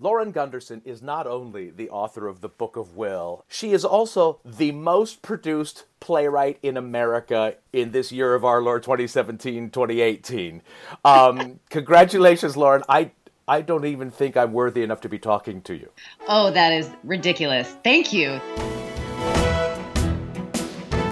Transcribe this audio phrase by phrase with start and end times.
[0.00, 4.38] Lauren Gunderson is not only the author of the Book of Will, she is also
[4.44, 10.62] the most produced playwright in America in this year of our Lord 2017 2018.
[11.04, 12.84] Um, congratulations, Lauren.
[12.88, 13.10] I,
[13.48, 15.90] I don't even think I'm worthy enough to be talking to you.
[16.28, 17.74] Oh, that is ridiculous.
[17.82, 18.40] Thank you.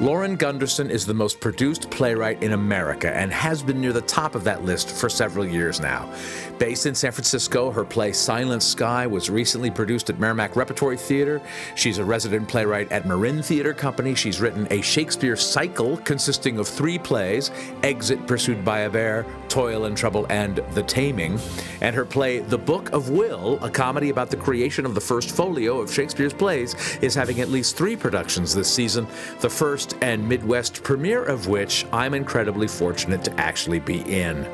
[0.00, 4.34] Lauren Gunderson is the most produced playwright in America and has been near the top
[4.34, 6.10] of that list for several years now.
[6.58, 11.42] Based in San Francisco, her play Silent Sky was recently produced at Merrimack Repertory Theater.
[11.74, 14.14] She's a resident playwright at Marin Theater Company.
[14.14, 17.50] She's written a Shakespeare cycle consisting of three plays
[17.82, 21.38] Exit Pursued by a Bear, Toil and Trouble, and The Taming.
[21.82, 25.30] And her play The Book of Will, a comedy about the creation of the first
[25.30, 29.06] folio of Shakespeare's plays, is having at least three productions this season.
[29.40, 34.46] The first and Midwest premiere of which I'm incredibly fortunate to actually be in.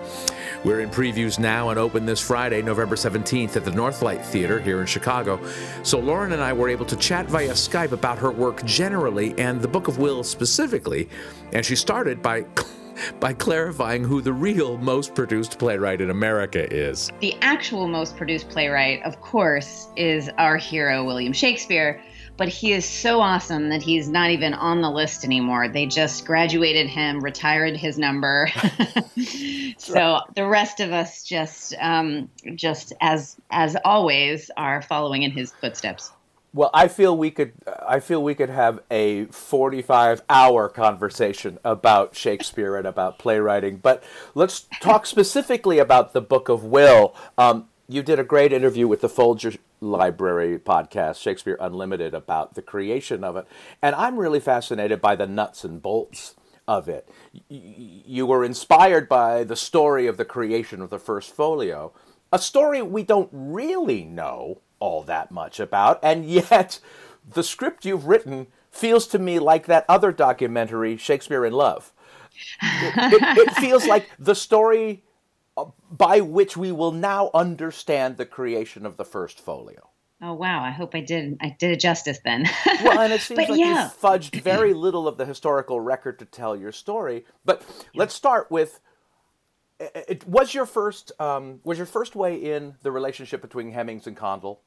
[0.65, 4.81] We're in previews now and open this Friday, November 17th at the Northlight Theater here
[4.81, 5.39] in Chicago.
[5.83, 9.63] So Lauren and I were able to chat via Skype about her work generally and
[9.63, 11.09] the Book of Will specifically,
[11.53, 12.47] and she started by
[13.21, 17.11] by clarifying who the real most produced playwright in America is.
[17.21, 22.03] The actual most produced playwright, of course, is our hero William Shakespeare
[22.37, 25.69] but he is so awesome that he's not even on the list anymore.
[25.69, 28.49] They just graduated him, retired his number.
[29.79, 35.53] so the rest of us just, um, just as as always, are following in his
[35.53, 36.13] footsteps.
[36.57, 37.53] Well, I feel we could.
[37.87, 43.77] I feel we could have a forty-five hour conversation about Shakespeare and about playwriting.
[43.77, 44.03] But
[44.35, 47.15] let's talk specifically about the Book of Will.
[47.37, 52.63] Um, you did a great interview with the Folger Library podcast, Shakespeare Unlimited, about the
[52.63, 53.47] creation of it.
[53.81, 56.35] And I'm really fascinated by the nuts and bolts
[56.67, 57.09] of it.
[57.49, 61.93] You were inspired by the story of the creation of the first folio,
[62.33, 66.81] a story we don't really know all that much about, and yet
[67.29, 71.93] the script you've written feels to me like that other documentary, Shakespeare in Love.
[72.61, 75.03] It, it, it feels like the story
[75.91, 79.91] by which we will now understand the creation of the first folio.
[80.23, 80.63] Oh wow!
[80.63, 81.37] I hope I did.
[81.43, 82.47] I did it justice then.
[82.83, 83.85] well, and it seems like yeah.
[83.85, 87.27] you fudged very little of the historical record to tell your story.
[87.45, 88.01] But yeah.
[88.01, 88.81] let's start with:
[89.79, 94.17] it, was your first um, was your first way in the relationship between Hemings and
[94.17, 94.63] Condell?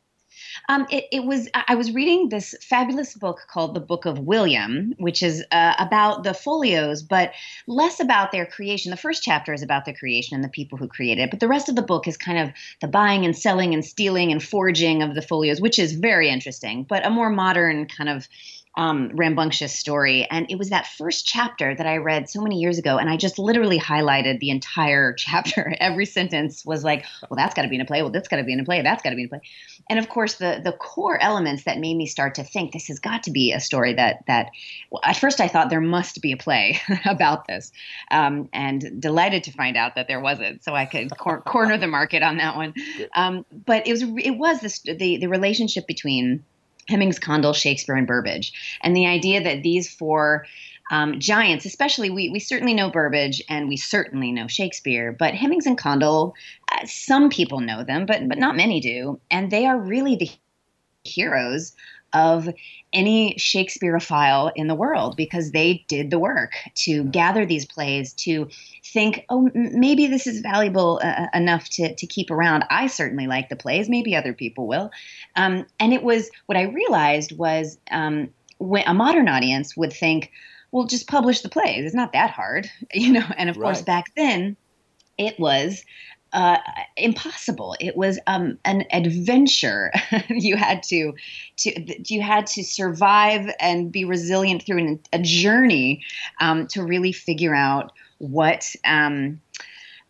[0.67, 4.94] Um, it, it, was, I was reading this fabulous book called The Book of William,
[4.97, 7.34] which is uh, about the folios, but
[7.67, 8.91] less about their creation.
[8.91, 11.47] The first chapter is about the creation and the people who created it, but the
[11.47, 12.51] rest of the book is kind of
[12.81, 16.84] the buying and selling and stealing and forging of the folios, which is very interesting,
[16.84, 18.28] but a more modern kind of
[18.78, 20.28] um, rambunctious story.
[20.30, 22.97] And it was that first chapter that I read so many years ago.
[22.97, 25.75] And I just literally highlighted the entire chapter.
[25.80, 28.02] Every sentence was like, well, that's got to be in a play.
[28.02, 28.81] Well, that's got to be in a play.
[28.81, 29.41] That's got to be in a play.
[29.90, 33.00] And of course, the the core elements that made me start to think this has
[33.00, 34.52] got to be a story that that
[34.91, 37.72] well, at first I thought there must be a play about this,
[38.12, 40.63] um, and delighted to find out that there wasn't.
[40.63, 42.75] So I could cor- corner the market on that one.
[43.16, 46.44] Um, but it was it was this the the relationship between
[46.89, 48.51] Hemings, Condell, Shakespeare, and Burbage.
[48.81, 50.45] And the idea that these four
[50.91, 55.67] um, giants, especially we, we certainly know Burbage and we certainly know Shakespeare, but Hemings
[55.67, 56.33] and Condell,
[56.72, 60.29] uh, some people know them, but but not many do, and they are really the
[61.03, 61.75] heroes
[62.14, 62.50] of
[62.92, 68.50] any Shakespeareophile in the world because they did the work to gather these plays, to
[68.84, 72.66] think, oh, maybe this is valuable uh, enough to, to keep around.
[72.70, 74.92] I certainly like the plays, maybe other people will.
[75.36, 80.32] Um, and it was what I realized was um, when a modern audience would think,
[80.72, 81.85] well, just publish the plays.
[81.85, 83.26] It's not that hard, you know.
[83.38, 83.66] And of right.
[83.66, 84.55] course, back then,
[85.17, 85.84] it was
[86.34, 86.58] uh,
[86.97, 87.76] impossible.
[87.79, 89.91] It was um, an adventure.
[90.29, 91.14] you had to,
[91.58, 96.03] to, you had to survive and be resilient through an, a journey
[96.40, 98.76] um, to really figure out what.
[98.85, 99.41] Um,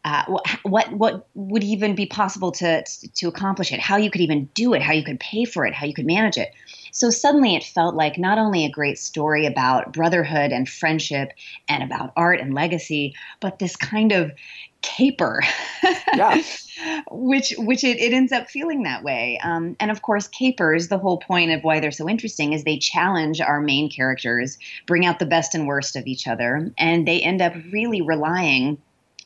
[0.06, 0.24] uh,
[0.63, 2.83] what what would even be possible to
[3.16, 3.81] to accomplish it?
[3.81, 4.81] How you could even do it?
[4.81, 5.74] How you could pay for it?
[5.74, 6.54] How you could manage it?
[6.92, 11.33] So suddenly it felt like not only a great story about brotherhood and friendship
[11.68, 14.31] and about art and legacy, but this kind of
[14.81, 15.42] caper.
[16.14, 16.42] Yeah.
[17.12, 19.40] which which it, it ends up feeling that way.
[19.44, 22.78] Um, and of course, capers, the whole point of why they're so interesting is they
[22.78, 27.22] challenge our main characters, bring out the best and worst of each other, and they
[27.22, 28.78] end up really relying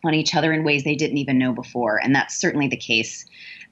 [0.03, 1.97] on each other in ways they didn't even know before.
[2.01, 3.25] And that's certainly the case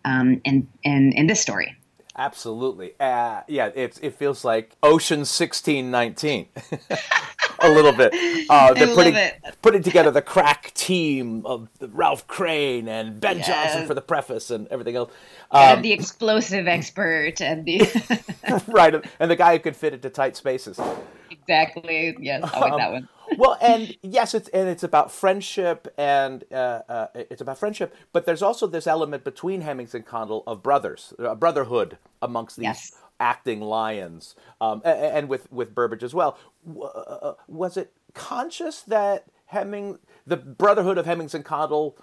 [0.05, 1.75] um, in, in, in this story.
[2.17, 2.93] Absolutely.
[2.99, 6.47] Uh, yeah, it's, it feels like Ocean 1619.
[7.63, 8.13] a little bit.
[8.49, 9.15] Uh, they're putting,
[9.61, 13.47] putting together the crack team of Ralph Crane and Ben yes.
[13.47, 15.11] Jonson for the preface and everything else.
[15.51, 17.81] Um, and the explosive expert and the
[18.67, 20.79] right, and the guy who could fit into tight spaces.
[21.29, 22.15] Exactly.
[22.19, 26.43] Yes, I like um, that one well, and yes, it's and it's about friendship, and
[26.51, 27.95] uh, uh, it's about friendship.
[28.11, 32.63] But there's also this element between Hemmings and Condell of brothers, a brotherhood amongst these
[32.63, 32.91] yes.
[33.21, 36.37] Acting lions, um, and, and, with with Burbage as well.
[36.67, 41.95] Uh, was it conscious that Hemming, the brotherhood of Hemmings and Condell,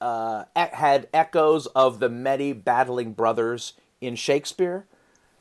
[0.00, 4.86] uh, had echoes of the many battling brothers in Shakespeare?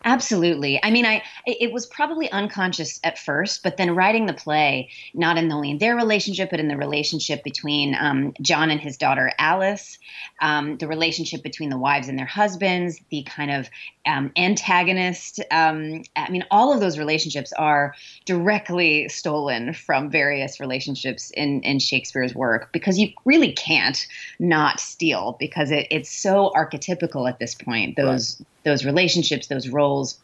[0.06, 0.80] Absolutely.
[0.84, 5.38] I mean, I it was probably unconscious at first, but then writing the play, not
[5.38, 9.32] in only in their relationship, but in the relationship between um, John and his daughter
[9.40, 9.98] Alice,
[10.40, 13.70] um, the relationship between the wives and their husbands, the kind of
[14.06, 15.42] um, antagonist.
[15.52, 17.96] Um, I mean, all of those relationships are
[18.26, 24.06] directly stolen from various relationships in in Shakespeare's work because you really can't
[24.40, 27.96] not steal because it, it's so archetypical at this point.
[27.96, 28.38] Those.
[28.40, 30.20] Right those relationships, those roles.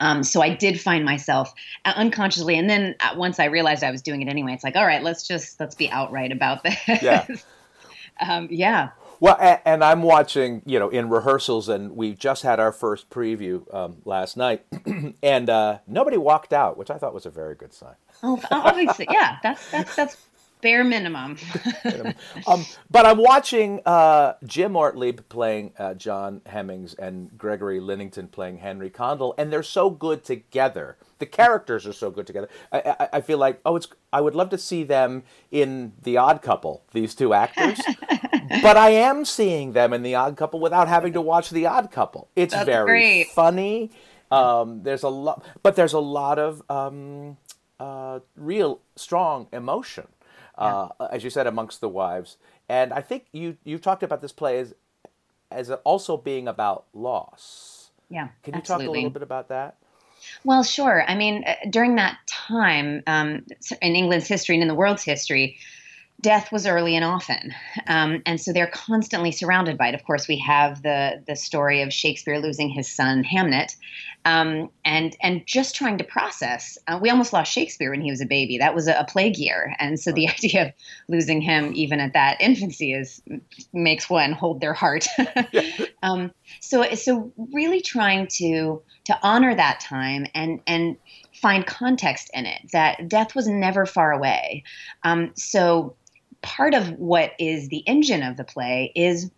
[0.00, 1.52] Um, so I did find myself
[1.84, 4.76] uh, unconsciously, and then uh, once I realized I was doing it anyway, it's like,
[4.76, 6.76] all right, let's just let's be outright about this.
[7.02, 7.26] Yeah.
[8.20, 8.90] um, yeah.
[9.20, 13.10] Well, and, and, I'm watching, you know, in rehearsals, and we just had our first
[13.10, 14.64] preview um, last night,
[15.24, 17.96] and uh, nobody walked out, which I thought was a very good sign.
[18.22, 20.16] Oh, obviously, yeah, that's that's that's
[20.62, 21.36] bare minimum.
[22.46, 28.58] um, but I'm watching uh, Jim Ortlieb playing uh, John Hemmings and Gregory Linington playing
[28.58, 30.96] Henry Condell, and they're so good together.
[31.18, 32.48] The characters are so good together.
[32.72, 33.88] I, I, I feel like oh, it's.
[34.12, 36.84] I would love to see them in The Odd Couple.
[36.92, 37.80] These two actors,
[38.62, 41.90] but I am seeing them in The Odd Couple without having to watch The Odd
[41.90, 42.28] Couple.
[42.36, 43.28] It's That's very great.
[43.28, 43.90] funny.
[44.30, 47.38] Um, there's a lot, but there's a lot of um,
[47.80, 50.06] uh, real strong emotion
[50.58, 52.36] uh, as you said, amongst the wives.
[52.68, 54.74] And I think you you talked about this play as
[55.50, 57.90] as also being about loss.
[58.10, 58.86] Yeah, can you absolutely.
[58.86, 59.76] talk a little bit about that?
[60.44, 61.04] Well, sure.
[61.06, 63.46] I mean, uh, during that time um,
[63.80, 65.58] in England's history and in the world's history,
[66.20, 67.54] death was early and often,
[67.86, 69.94] um, and so they're constantly surrounded by it.
[69.94, 73.76] Of course, we have the the story of Shakespeare losing his son Hamnet,
[74.24, 76.76] um, and and just trying to process.
[76.88, 78.58] Uh, we almost lost Shakespeare when he was a baby.
[78.58, 80.72] That was a, a plague year, and so the idea of
[81.08, 83.22] losing him even at that infancy is
[83.72, 85.06] makes one hold their heart.
[86.02, 90.96] um, so so really trying to to honor that time and and
[91.32, 94.64] find context in it that death was never far away.
[95.04, 95.94] Um, so
[96.42, 99.30] part of what is the engine of the play is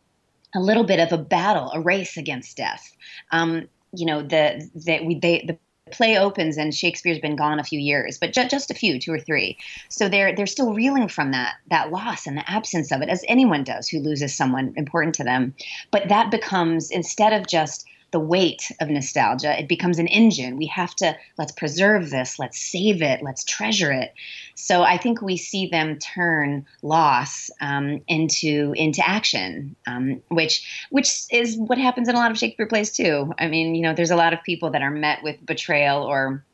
[0.55, 2.95] a little bit of a battle, a race against death.
[3.31, 5.59] Um, you know, the that we they the
[5.91, 9.13] play opens and Shakespeare's been gone a few years, but ju- just a few, two
[9.13, 9.59] or three.
[9.89, 13.25] So they're they're still reeling from that that loss and the absence of it, as
[13.29, 15.55] anyone does who loses someone important to them.
[15.91, 19.59] But that becomes instead of just the weight of nostalgia.
[19.59, 20.57] It becomes an engine.
[20.57, 24.13] We have to let's preserve this, let's save it, let's treasure it.
[24.55, 31.23] So I think we see them turn loss um, into into action, um, which which
[31.31, 33.33] is what happens in a lot of Shakespeare plays too.
[33.39, 36.45] I mean, you know, there's a lot of people that are met with betrayal or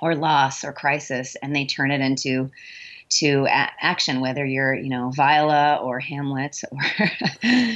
[0.00, 2.50] or loss or crisis, and they turn it into
[3.10, 7.10] to a- action, whether you're, you know, Viola or Hamlet or.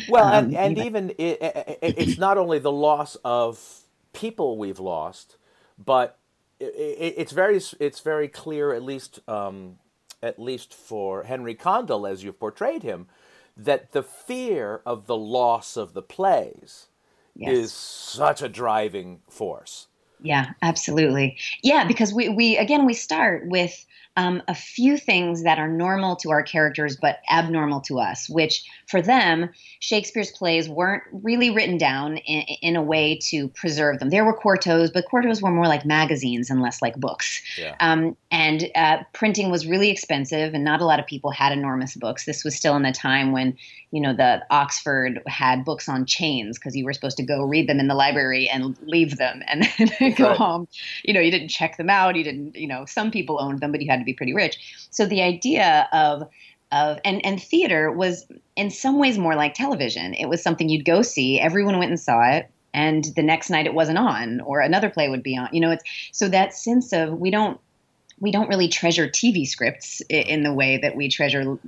[0.08, 4.80] well, um, and, and even, it, it, it's not only the loss of people we've
[4.80, 5.36] lost,
[5.78, 6.18] but
[6.60, 9.78] it, it's very it's very clear, at least um,
[10.22, 13.08] at least for Henry Condell, as you've portrayed him,
[13.56, 16.86] that the fear of the loss of the plays
[17.34, 17.52] yes.
[17.52, 19.88] is such a driving force.
[20.20, 21.36] Yeah, absolutely.
[21.62, 23.84] Yeah, because we, we again we start with
[24.16, 28.64] um, a few things that are normal to our characters but abnormal to us, which
[28.86, 29.48] for them,
[29.80, 34.10] Shakespeare's plays weren't really written down in, in a way to preserve them.
[34.10, 37.40] There were quartos, but quartos were more like magazines and less like books.
[37.56, 37.74] Yeah.
[37.80, 41.96] Um, and uh, printing was really expensive, and not a lot of people had enormous
[41.96, 42.26] books.
[42.26, 43.56] This was still in the time when,
[43.92, 47.66] you know, the Oxford had books on chains because you were supposed to go read
[47.66, 50.36] them in the library and leave them and then go right.
[50.36, 50.68] home.
[51.02, 52.14] You know, you didn't check them out.
[52.14, 54.86] You didn't, you know, some people owned them, but you had to be pretty rich.
[54.90, 56.28] So the idea of
[56.70, 60.14] of and and theater was in some ways more like television.
[60.14, 61.38] It was something you'd go see.
[61.38, 65.08] Everyone went and saw it and the next night it wasn't on or another play
[65.08, 65.48] would be on.
[65.52, 67.60] You know, it's so that sense of we don't
[68.20, 71.58] we don't really treasure TV scripts in the way that we treasure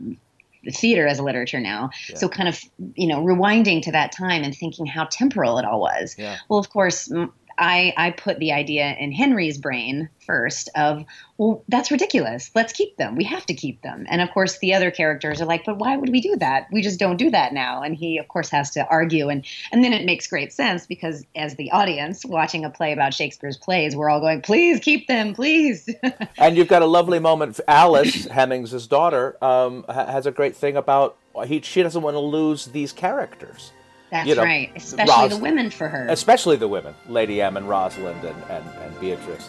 [0.73, 1.91] theater as a literature now.
[2.09, 2.17] Yeah.
[2.17, 2.61] So kind of,
[2.95, 6.15] you know, rewinding to that time and thinking how temporal it all was.
[6.17, 6.39] Yeah.
[6.49, 7.13] Well, of course,
[7.59, 11.05] I, I put the idea in Henry's brain first of,
[11.37, 12.51] well, that's ridiculous.
[12.55, 13.17] Let's keep them.
[13.17, 14.07] We have to keep them.
[14.09, 16.69] And of course, the other characters are like, but why would we do that?
[16.73, 17.83] We just don't do that now.
[17.83, 19.29] And he, of course, has to argue.
[19.29, 23.15] And, and then it makes great sense because as the audience watching a play about
[23.15, 25.89] Shakespeare's plays, we're all going, please keep them, please.
[26.39, 27.61] and you've got a lovely moment.
[27.67, 32.67] Alice, Hemings' daughter, um, has a great thing about he, she doesn't want to lose
[32.67, 33.73] these characters.
[34.15, 36.07] That's you know, right, especially Ros- the women for her.
[36.09, 39.49] Especially the women, Lady M and Rosalind and, and, and Beatrice.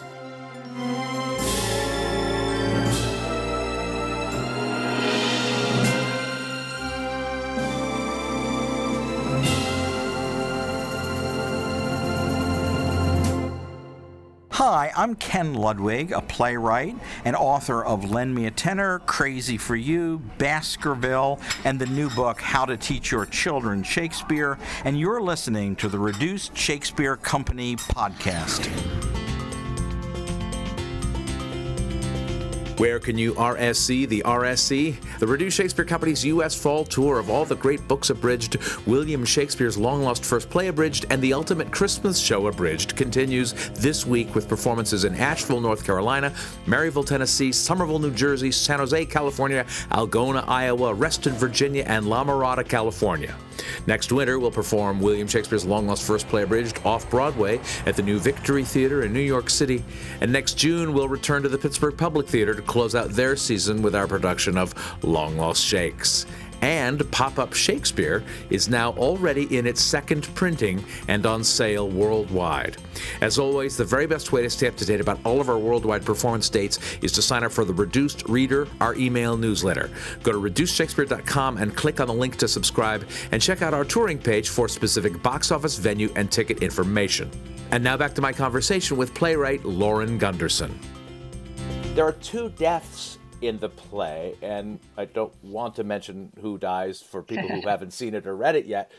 [14.68, 19.76] Hi, I'm Ken Ludwig, a playwright and author of Lend Me a Tenor, Crazy for
[19.76, 25.76] You, Baskerville, and the new book, How to Teach Your Children Shakespeare, and you're listening
[25.76, 29.15] to the Reduced Shakespeare Company podcast.
[32.78, 35.18] Where can you RSC the RSC?
[35.18, 36.54] The Reduced Shakespeare Company's U.S.
[36.54, 41.06] Fall Tour of all the great books abridged, William Shakespeare's long lost first play abridged,
[41.08, 46.34] and the Ultimate Christmas Show abridged continues this week with performances in Asheville, North Carolina,
[46.66, 52.62] Maryville, Tennessee, Somerville, New Jersey, San Jose, California, Algona, Iowa, Reston, Virginia, and La Mirada,
[52.68, 53.34] California.
[53.86, 58.02] Next winter, we'll perform William Shakespeare's long lost first play abridged off Broadway at the
[58.02, 59.84] new Victory Theater in New York City.
[60.20, 63.82] And next June, we'll return to the Pittsburgh Public Theater to close out their season
[63.82, 66.26] with our production of Long Lost Shakes.
[66.62, 72.76] And Pop Up Shakespeare is now already in its second printing and on sale worldwide.
[73.20, 75.58] As always, the very best way to stay up to date about all of our
[75.58, 79.90] worldwide performance dates is to sign up for the Reduced Reader, our email newsletter.
[80.22, 84.18] Go to reducedshakespeare.com and click on the link to subscribe, and check out our touring
[84.18, 87.30] page for specific box office, venue, and ticket information.
[87.70, 90.78] And now back to my conversation with playwright Lauren Gunderson.
[91.94, 97.00] There are two deaths in the play, and I don't want to mention who dies
[97.00, 98.90] for people who haven't seen it or read it yet.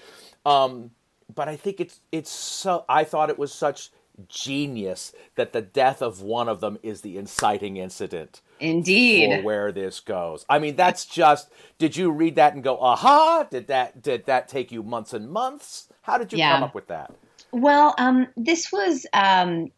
[0.46, 0.91] Um,
[1.34, 2.86] but I think it's it's so.
[2.88, 3.89] I thought it was such
[4.27, 8.41] genius that the death of one of them is the inciting incident.
[8.60, 9.41] Indeed.
[9.41, 10.46] For where this goes.
[10.50, 11.51] I mean, that's just.
[11.77, 13.48] Did you read that and go, aha?
[13.50, 15.89] Did that did that take you months and months?
[16.01, 16.53] How did you yeah.
[16.53, 17.13] come up with that?
[17.51, 19.72] Well, um, this was um,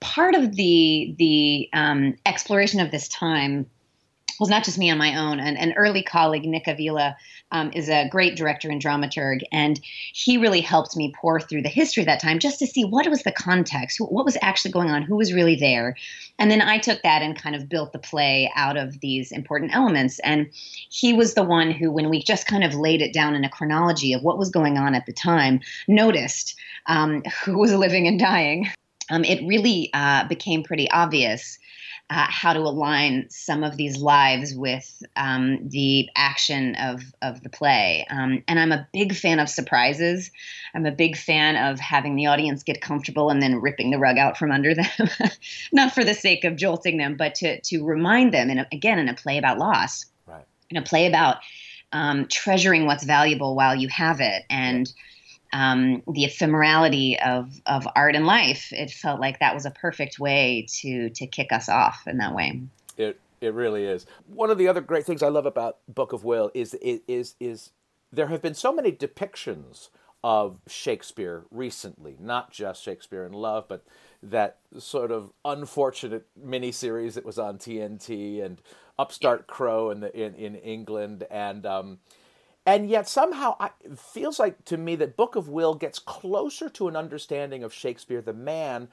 [0.00, 3.66] part of the the um, exploration of this time
[4.40, 5.40] was not just me on my own.
[5.40, 7.16] An, an early colleague, Nick Avila,
[7.52, 9.80] um, is a great director and dramaturg, and
[10.12, 13.08] he really helped me pour through the history of that time just to see what
[13.08, 15.96] was the context, what was actually going on, who was really there.
[16.38, 19.74] And then I took that and kind of built the play out of these important
[19.74, 20.18] elements.
[20.20, 20.50] And
[20.90, 23.48] he was the one who, when we just kind of laid it down in a
[23.50, 28.18] chronology of what was going on at the time, noticed um, who was living and
[28.18, 28.68] dying.
[29.10, 31.58] Um, it really uh, became pretty obvious
[32.10, 37.48] uh, how to align some of these lives with um, the action of, of the
[37.48, 38.06] play.
[38.10, 40.30] Um, and I'm a big fan of surprises.
[40.74, 44.18] I'm a big fan of having the audience get comfortable and then ripping the rug
[44.18, 45.08] out from under them,
[45.72, 48.98] not for the sake of jolting them, but to, to remind them, in a, again,
[48.98, 50.44] in a play about loss, right.
[50.68, 51.38] in a play about
[51.92, 54.42] um, treasuring what's valuable while you have it.
[54.50, 54.92] And
[55.54, 58.72] um, the ephemerality of of art and life.
[58.72, 62.34] It felt like that was a perfect way to to kick us off in that
[62.34, 62.60] way.
[62.98, 64.04] It it really is.
[64.26, 67.34] One of the other great things I love about Book of Will is is is,
[67.38, 67.70] is
[68.12, 69.88] there have been so many depictions
[70.24, 73.84] of Shakespeare recently, not just Shakespeare in Love, but
[74.22, 78.60] that sort of unfortunate miniseries that was on TNT and
[78.98, 81.98] Upstart Crow in the in, in England and um,
[82.66, 86.68] and yet somehow I, it feels like to me that Book of Will gets closer
[86.70, 88.88] to an understanding of Shakespeare the man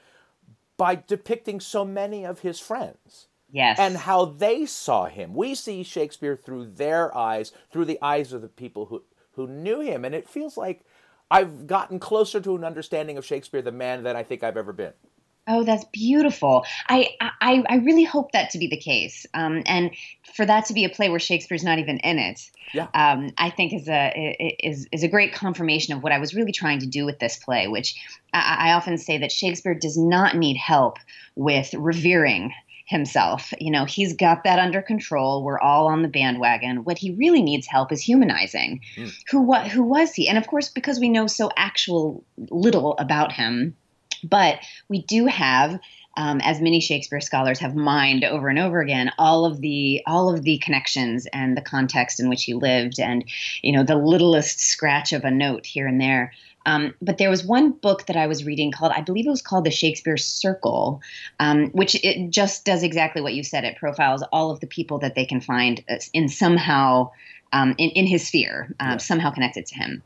[0.76, 3.28] by depicting so many of his friends.
[3.50, 3.78] Yes.
[3.78, 5.34] And how they saw him.
[5.34, 9.02] We see Shakespeare through their eyes, through the eyes of the people who,
[9.32, 10.06] who knew him.
[10.06, 10.86] And it feels like
[11.30, 14.72] I've gotten closer to an understanding of Shakespeare the man than I think I've ever
[14.72, 14.94] been.
[15.48, 16.64] Oh, that's beautiful.
[16.88, 19.90] I, I, I really hope that to be the case, um, and
[20.36, 22.48] for that to be a play where Shakespeare's not even in it.
[22.72, 22.86] Yeah.
[22.94, 26.52] Um, I think is a is is a great confirmation of what I was really
[26.52, 27.66] trying to do with this play.
[27.66, 27.96] Which
[28.32, 30.98] I, I often say that Shakespeare does not need help
[31.34, 32.52] with revering
[32.86, 33.52] himself.
[33.58, 35.42] You know, he's got that under control.
[35.42, 36.84] We're all on the bandwagon.
[36.84, 38.80] What he really needs help is humanizing.
[38.96, 39.12] Mm.
[39.30, 40.28] Who what who was he?
[40.28, 43.76] And of course, because we know so actual little about him,
[44.22, 45.78] but we do have
[46.16, 50.32] um, as many Shakespeare scholars have mined over and over again, all of the all
[50.32, 53.24] of the connections and the context in which he lived, and
[53.62, 56.32] you know the littlest scratch of a note here and there.
[56.64, 59.42] Um, but there was one book that I was reading called, I believe it was
[59.42, 61.00] called The Shakespeare Circle,
[61.40, 63.64] um, which it just does exactly what you said.
[63.64, 67.10] It profiles all of the people that they can find uh, in somehow
[67.52, 70.02] um, in, in his sphere, uh, somehow connected to him.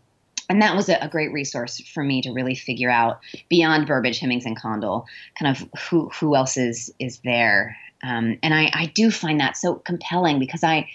[0.49, 4.21] And that was a, a, great resource for me to really figure out beyond Burbage,
[4.21, 5.07] Hemmings, and Condell,
[5.39, 7.77] kind of who who else is is there.
[8.03, 10.89] Um, and I, I do find that so compelling because I,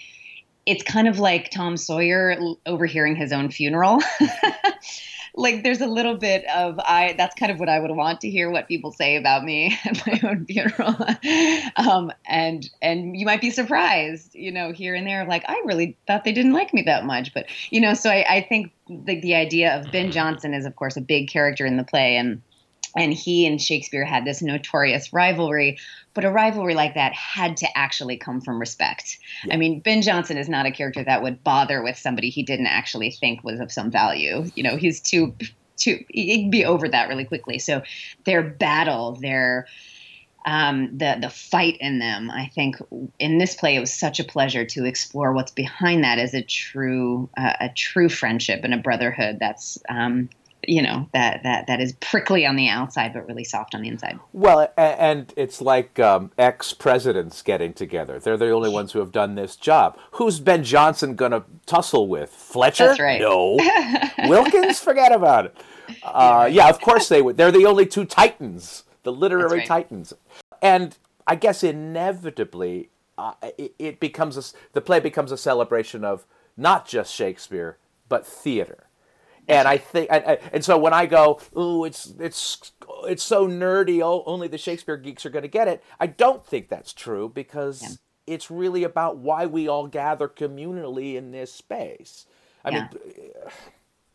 [0.64, 4.00] it's kind of like Tom Sawyer overhearing his own funeral.
[5.34, 8.30] like there's a little bit of I that's kind of what I would want to
[8.30, 10.94] hear what people say about me at my own funeral.
[11.76, 15.96] um, and and you might be surprised, you know, here and there, like I really
[16.06, 17.32] thought they didn't like me that much.
[17.32, 20.76] But you know, so I, I think the, the idea of Ben Jonson is of
[20.76, 22.42] course a big character in the play and
[22.96, 25.78] and he and Shakespeare had this notorious rivalry.
[26.14, 29.18] But a rivalry like that had to actually come from respect.
[29.44, 29.54] Yeah.
[29.54, 32.66] I mean, Ben Jonson is not a character that would bother with somebody he didn't
[32.66, 34.44] actually think was of some value.
[34.54, 35.34] You know, he's too
[35.76, 37.58] too he'd be over that really quickly.
[37.58, 37.82] So
[38.24, 39.66] their battle, their
[40.44, 42.30] um, the the fight in them.
[42.30, 42.76] I think
[43.18, 46.42] in this play, it was such a pleasure to explore what's behind that as a
[46.42, 50.28] true uh, a true friendship and a brotherhood that's um,
[50.66, 53.88] you know that that that is prickly on the outside but really soft on the
[53.88, 54.18] inside.
[54.32, 58.18] Well and it's like um, ex-presidents getting together.
[58.18, 59.98] They're the only ones who have done this job.
[60.12, 62.30] Who's ben Jonson gonna tussle with?
[62.30, 62.94] Fletcher?
[62.98, 63.20] Right.
[63.20, 63.58] no.
[64.28, 64.78] Wilkins?
[64.80, 65.56] Forget about it.
[66.02, 67.36] Uh, yeah of course they would.
[67.36, 69.66] They're the only two titans the literary right.
[69.66, 70.12] titans.
[70.60, 74.42] And i guess inevitably uh, it, it becomes a,
[74.72, 76.26] the play becomes a celebration of
[76.56, 77.78] not just shakespeare
[78.08, 78.86] but theater
[79.52, 82.72] and I think, and, and so when I go, "Ooh, it's it's
[83.04, 84.00] it's so nerdy.
[84.00, 87.28] Oh, only the Shakespeare geeks are going to get it." I don't think that's true
[87.28, 88.34] because yeah.
[88.34, 92.26] it's really about why we all gather communally in this space.
[92.64, 92.88] I yeah.
[92.92, 93.32] mean,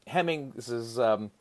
[0.08, 1.32] Hemmings's um,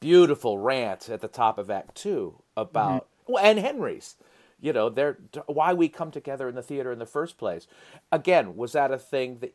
[0.00, 3.32] beautiful rant at the top of Act Two about, mm-hmm.
[3.32, 4.16] well, and Henry's
[4.60, 7.66] you know they're why we come together in the theater in the first place
[8.10, 9.54] again was that a thing that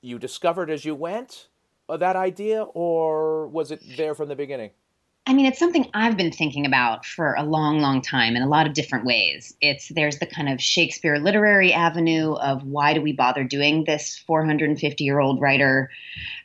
[0.00, 1.48] you discovered as you went
[1.88, 4.70] that idea, or was it there from the beginning?
[5.24, 8.48] I mean, it's something I've been thinking about for a long, long time in a
[8.48, 9.54] lot of different ways.
[9.60, 14.18] It's there's the kind of Shakespeare literary avenue of why do we bother doing this
[14.26, 15.90] 450 year old writer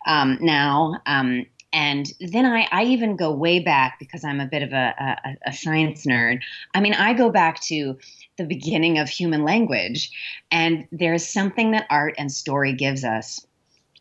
[0.06, 1.02] um, now?
[1.08, 5.18] Um, and then I, I even go way back because I'm a bit of a,
[5.26, 6.40] a, a science nerd.
[6.76, 7.98] I mean, I go back to
[8.38, 10.12] the beginning of human language,
[10.52, 13.46] and there's something that art and story gives us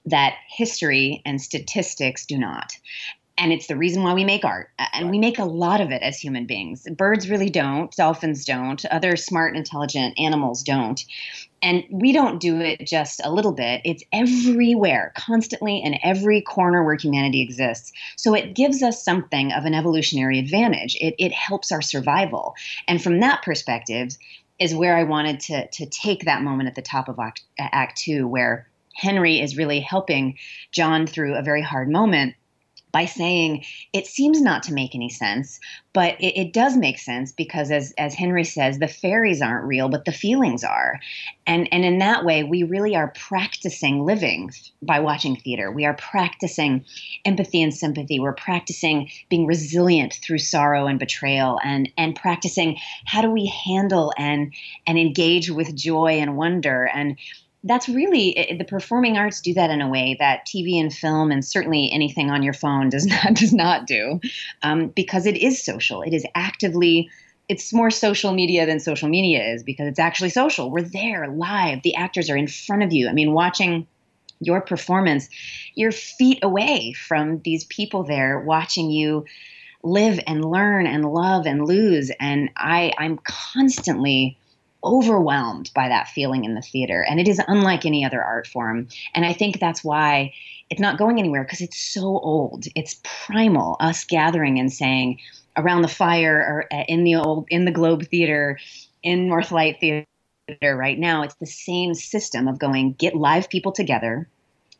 [0.06, 2.72] that history and statistics do not.
[3.38, 4.70] And it's the reason why we make art.
[4.94, 6.86] And we make a lot of it as human beings.
[6.96, 11.04] Birds really don't, dolphins don't, other smart, intelligent animals don't.
[11.62, 13.82] And we don't do it just a little bit.
[13.84, 17.92] It's everywhere, constantly in every corner where humanity exists.
[18.16, 20.96] So it gives us something of an evolutionary advantage.
[21.00, 22.54] It, it helps our survival.
[22.88, 24.16] And from that perspective,
[24.58, 27.98] is where I wanted to, to take that moment at the top of Act, act
[27.98, 28.66] Two, where
[28.96, 30.38] Henry is really helping
[30.72, 32.34] John through a very hard moment
[32.96, 35.60] by saying it seems not to make any sense,
[35.92, 39.90] but it, it, does make sense because, as as Henry says, the fairies aren't real,
[39.90, 40.98] but the feelings are,
[41.46, 45.70] and and in that way, we really are practicing living by watching theater.
[45.70, 46.86] We are practicing
[47.26, 48.18] empathy and sympathy.
[48.18, 54.14] We're practicing being resilient through sorrow and betrayal, and and practicing how do we handle
[54.16, 54.54] and
[54.86, 57.18] and engage with joy and wonder and
[57.66, 61.44] that's really the performing arts do that in a way that TV and film and
[61.44, 64.20] certainly anything on your phone does not does not do,
[64.62, 66.02] um, because it is social.
[66.02, 67.10] It is actively.
[67.48, 70.68] It's more social media than social media is because it's actually social.
[70.68, 71.82] We're there live.
[71.82, 73.08] The actors are in front of you.
[73.08, 73.86] I mean, watching
[74.40, 75.28] your performance,
[75.74, 79.26] you're feet away from these people there watching you
[79.84, 82.10] live and learn and love and lose.
[82.18, 84.36] And I, I'm constantly
[84.86, 87.02] overwhelmed by that feeling in the theater.
[87.02, 88.88] And it is unlike any other art form.
[89.14, 90.32] And I think that's why
[90.70, 92.66] it's not going anywhere because it's so old.
[92.74, 95.18] It's primal, us gathering and saying
[95.56, 98.58] around the fire or uh, in the old, in the Globe Theater,
[99.02, 100.06] in Northlight Theater
[100.76, 104.28] right now, it's the same system of going, get live people together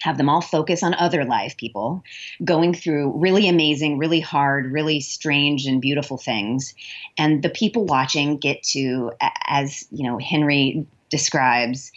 [0.03, 2.03] have them all focus on other live people
[2.45, 6.75] going through really amazing, really hard, really strange and beautiful things.
[7.17, 9.13] And the people watching get to,
[9.47, 11.93] as you know, Henry describes,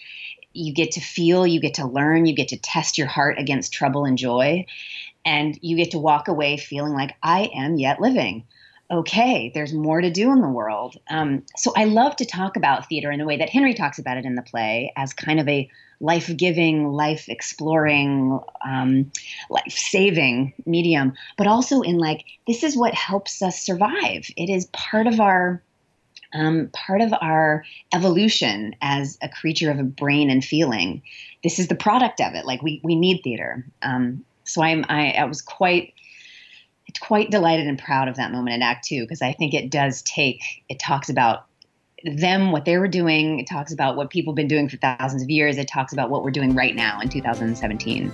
[0.53, 3.73] you get to feel, you get to learn, you get to test your heart against
[3.73, 4.65] trouble and joy.
[5.25, 8.45] And you get to walk away feeling like, I am yet living
[8.91, 10.97] okay, there's more to do in the world.
[11.09, 14.17] Um, so I love to talk about theater in a way that Henry talks about
[14.17, 15.69] it in the play as kind of a
[16.01, 19.11] life giving, life exploring, um,
[19.49, 24.25] life saving medium, but also in like, this is what helps us survive.
[24.37, 25.61] It is part of our.
[26.31, 31.01] Um, part of our evolution as a creature of a brain and feeling.
[31.41, 32.45] This is the product of it.
[32.45, 33.65] Like we we need theater.
[33.81, 35.95] Um, so I'm I, I was quite
[36.99, 40.03] quite delighted and proud of that moment in Act Two because I think it does
[40.03, 40.43] take.
[40.69, 41.45] It talks about
[42.03, 43.39] them, what they were doing.
[43.39, 45.57] It talks about what people have been doing for thousands of years.
[45.57, 48.11] It talks about what we're doing right now in 2017.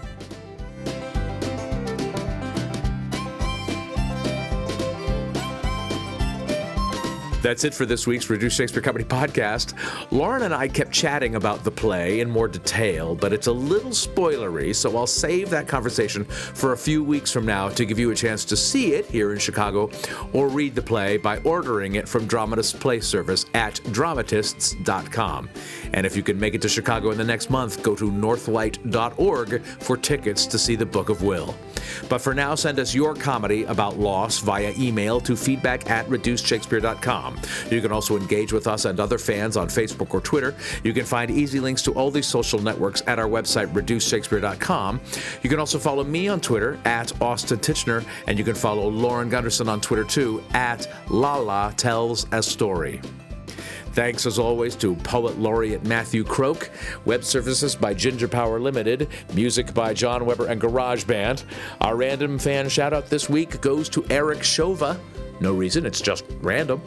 [7.45, 9.75] That's it for this week's Reduced Shakespeare Company podcast.
[10.11, 13.91] Lauren and I kept chatting about the play in more detail, but it's a little
[13.91, 18.09] spoilery, so I'll save that conversation for a few weeks from now to give you
[18.09, 19.91] a chance to see it here in Chicago
[20.33, 25.47] or read the play by ordering it from Dramatists Play Service at dramatists.com.
[25.93, 29.61] And if you can make it to Chicago in the next month, go to northlight.org
[29.63, 31.55] for tickets to see the Book of Will.
[32.09, 37.41] But for now, send us your comedy about loss via email to feedback at reducedshakespeare.com.
[37.69, 40.55] You can also engage with us and other fans on Facebook or Twitter.
[40.83, 45.01] You can find easy links to all these social networks at our website, reducedshakespeare.com.
[45.43, 49.29] You can also follow me on Twitter at Austin Tichenor, and you can follow Lauren
[49.29, 53.01] Gunderson on Twitter too at Lala Tells a Story.
[53.95, 56.69] Thanks as always to Poet Laureate Matthew Croak,
[57.05, 61.45] web services by Ginger Power Limited, music by John Weber and GarageBand.
[61.79, 64.99] Our random fan shout out this week goes to Eric Shova.
[65.39, 66.81] No reason, it's just random.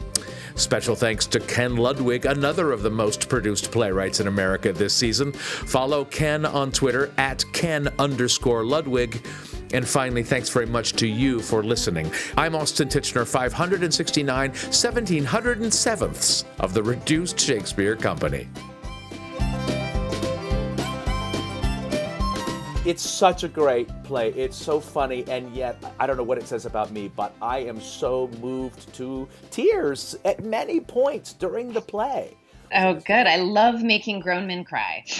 [0.55, 5.31] Special thanks to Ken Ludwig, another of the most produced playwrights in America this season.
[5.31, 9.25] Follow Ken on Twitter at Ken underscore Ludwig.
[9.71, 12.11] And finally, thanks very much to you for listening.
[12.35, 18.47] I'm Austin Tichenor, 569 1707ths of the Reduced Shakespeare Company.
[22.85, 24.29] It's such a great play.
[24.29, 27.59] It's so funny, and yet I don't know what it says about me, but I
[27.59, 32.37] am so moved to tears at many points during the play.
[32.73, 33.27] Oh, good.
[33.27, 35.03] I love making grown men cry.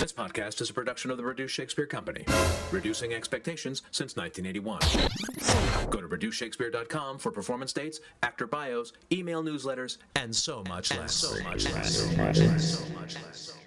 [0.00, 2.26] this podcast is a production of the Reduced Shakespeare Company,
[2.70, 4.80] reducing expectations since 1981.
[5.90, 11.14] Go to reducedshakespeare.com for performance dates, actor bios, email newsletters, and so much less.
[11.14, 11.96] So much less.
[11.96, 12.78] So much less.
[12.78, 13.61] So much less.